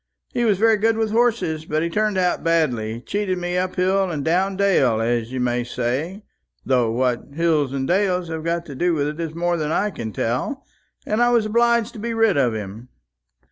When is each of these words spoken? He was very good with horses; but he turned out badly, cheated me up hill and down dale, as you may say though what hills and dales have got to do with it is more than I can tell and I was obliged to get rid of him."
He 0.33 0.45
was 0.45 0.57
very 0.57 0.77
good 0.77 0.97
with 0.97 1.11
horses; 1.11 1.65
but 1.65 1.83
he 1.83 1.89
turned 1.91 2.17
out 2.17 2.43
badly, 2.43 3.01
cheated 3.01 3.37
me 3.37 3.55
up 3.55 3.75
hill 3.75 4.09
and 4.09 4.25
down 4.25 4.55
dale, 4.57 4.99
as 4.99 5.31
you 5.31 5.39
may 5.39 5.63
say 5.63 6.23
though 6.65 6.89
what 6.89 7.25
hills 7.35 7.71
and 7.71 7.87
dales 7.87 8.27
have 8.29 8.43
got 8.43 8.65
to 8.65 8.73
do 8.73 8.95
with 8.95 9.05
it 9.05 9.19
is 9.19 9.35
more 9.35 9.57
than 9.57 9.71
I 9.71 9.91
can 9.91 10.11
tell 10.11 10.65
and 11.05 11.21
I 11.21 11.29
was 11.29 11.45
obliged 11.45 11.93
to 11.93 11.99
get 11.99 12.13
rid 12.15 12.35
of 12.35 12.55
him." 12.55 12.89